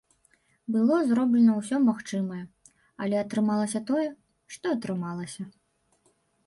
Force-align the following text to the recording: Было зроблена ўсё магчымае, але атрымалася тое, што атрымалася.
Было 0.75 0.95
зроблена 1.09 1.53
ўсё 1.59 1.77
магчымае, 1.89 2.39
але 3.05 3.15
атрымалася 3.25 3.85
тое, 3.93 4.09
што 4.57 4.65
атрымалася. 4.79 5.43